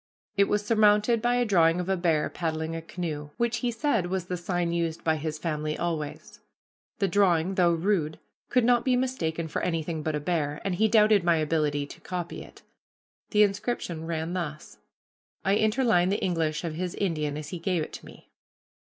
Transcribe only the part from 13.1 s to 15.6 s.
The inscription ran thus. I